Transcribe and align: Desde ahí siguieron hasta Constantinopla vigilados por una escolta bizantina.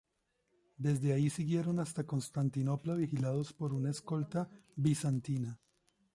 Desde 0.77 1.13
ahí 1.13 1.29
siguieron 1.29 1.77
hasta 1.79 2.07
Constantinopla 2.07 2.95
vigilados 2.95 3.53
por 3.53 3.71
una 3.71 3.91
escolta 3.91 4.49
bizantina. 4.75 5.59